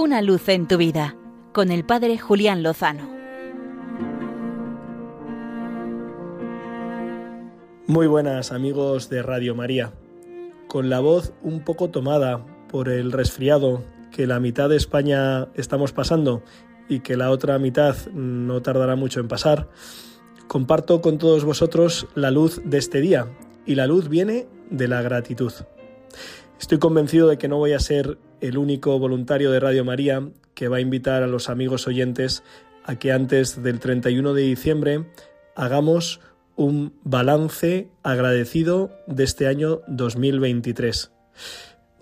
[0.00, 1.16] Una luz en tu vida
[1.52, 3.10] con el Padre Julián Lozano.
[7.88, 9.92] Muy buenas amigos de Radio María.
[10.68, 15.90] Con la voz un poco tomada por el resfriado que la mitad de España estamos
[15.90, 16.44] pasando
[16.88, 19.68] y que la otra mitad no tardará mucho en pasar,
[20.46, 23.26] comparto con todos vosotros la luz de este día
[23.66, 25.52] y la luz viene de la gratitud.
[26.60, 30.68] Estoy convencido de que no voy a ser el único voluntario de Radio María que
[30.68, 32.42] va a invitar a los amigos oyentes
[32.84, 35.06] a que antes del 31 de diciembre
[35.54, 36.20] hagamos
[36.56, 41.12] un balance agradecido de este año 2023.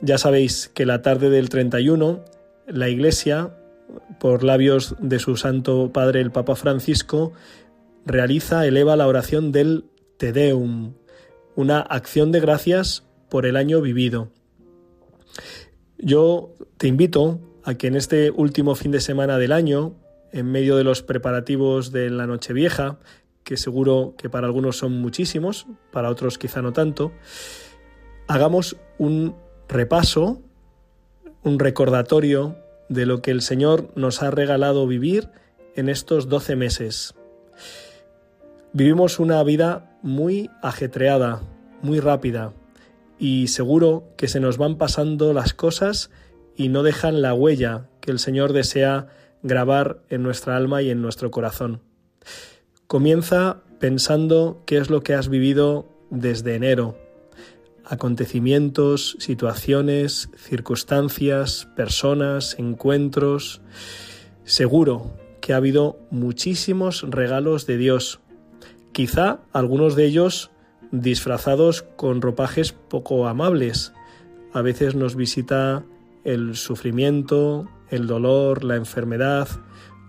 [0.00, 2.24] Ya sabéis que la tarde del 31
[2.66, 3.54] la Iglesia,
[4.18, 7.32] por labios de su Santo Padre el Papa Francisco,
[8.04, 9.84] realiza, eleva la oración del
[10.16, 10.94] Te Deum,
[11.54, 14.30] una acción de gracias por el año vivido.
[15.98, 19.94] Yo te invito a que en este último fin de semana del año,
[20.32, 22.98] en medio de los preparativos de la Nochevieja,
[23.44, 27.12] que seguro que para algunos son muchísimos, para otros quizá no tanto,
[28.28, 29.36] hagamos un
[29.68, 30.42] repaso,
[31.42, 32.56] un recordatorio
[32.88, 35.30] de lo que el Señor nos ha regalado vivir
[35.76, 37.14] en estos doce meses.
[38.72, 41.40] Vivimos una vida muy ajetreada,
[41.82, 42.52] muy rápida,
[43.18, 46.10] y seguro que se nos van pasando las cosas
[46.54, 49.08] y no dejan la huella que el Señor desea
[49.42, 51.80] grabar en nuestra alma y en nuestro corazón.
[52.86, 56.96] Comienza pensando qué es lo que has vivido desde enero,
[57.84, 63.60] acontecimientos, situaciones, circunstancias, personas, encuentros.
[64.44, 68.20] Seguro que ha habido muchísimos regalos de Dios,
[68.92, 70.50] quizá algunos de ellos
[70.92, 73.92] disfrazados con ropajes poco amables.
[74.52, 75.84] A veces nos visita
[76.24, 79.48] el sufrimiento, el dolor, la enfermedad,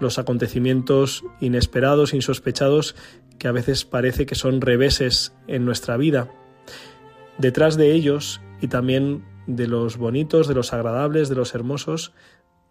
[0.00, 2.96] los acontecimientos inesperados, insospechados,
[3.38, 6.30] que a veces parece que son reveses en nuestra vida.
[7.38, 12.12] Detrás de ellos, y también de los bonitos, de los agradables, de los hermosos,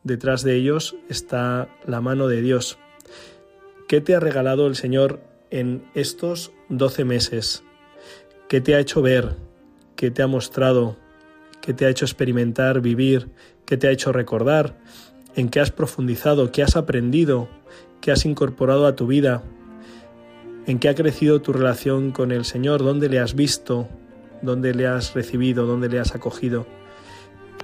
[0.04, 2.78] detrás de ellos está la mano de Dios.
[3.88, 7.64] ¿Qué te ha regalado el Señor en estos doce meses?
[8.50, 9.36] ¿Qué te ha hecho ver?
[9.96, 10.98] ¿Qué te ha mostrado?
[11.62, 13.30] ¿Qué te ha hecho experimentar, vivir?
[13.68, 14.76] ¿Qué te ha hecho recordar?
[15.36, 16.52] ¿En qué has profundizado?
[16.52, 17.48] ¿Qué has aprendido?
[18.02, 19.44] ¿Qué has incorporado a tu vida?
[20.66, 22.84] ¿En qué ha crecido tu relación con el Señor?
[22.84, 23.88] ¿Dónde le has visto?
[24.42, 25.68] ¿Dónde le has recibido?
[25.68, 26.66] ¿Dónde le has acogido?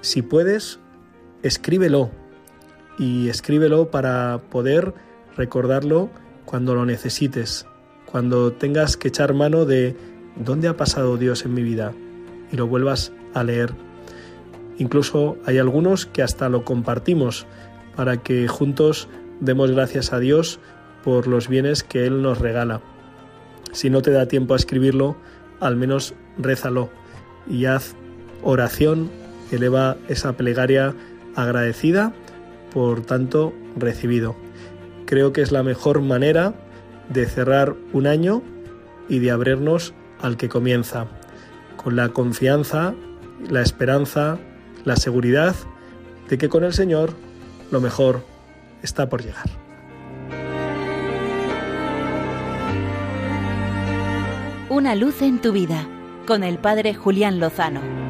[0.01, 0.79] Si puedes,
[1.41, 2.11] escríbelo
[2.99, 4.93] y escríbelo para poder
[5.35, 6.11] recordarlo
[6.45, 7.65] cuando lo necesites,
[8.05, 11.93] cuando tengas que echar mano de ¿dónde ha pasado Dios en mi vida?
[12.51, 13.73] Y lo vuelvas a leer.
[14.77, 17.45] Incluso hay algunos que hasta lo compartimos
[17.95, 19.07] para que juntos
[19.39, 20.59] demos gracias a Dios
[21.03, 22.81] por los bienes que Él nos regala.
[23.71, 25.15] Si no te da tiempo a escribirlo,
[25.59, 26.89] al menos rézalo
[27.47, 27.95] y haz
[28.43, 29.09] oración,
[29.51, 30.93] eleva esa plegaria
[31.35, 32.13] agradecida
[32.73, 34.35] por tanto recibido.
[35.05, 36.53] Creo que es la mejor manera
[37.09, 38.41] de cerrar un año
[39.07, 41.07] y de abrirnos al que comienza,
[41.75, 42.93] con la confianza,
[43.49, 44.37] la esperanza,
[44.83, 45.55] la seguridad
[46.29, 47.13] de que con el Señor
[47.71, 48.23] lo mejor
[48.81, 49.49] está por llegar.
[54.69, 55.87] Una luz en tu vida
[56.27, 58.04] con el Padre Julián Lozano.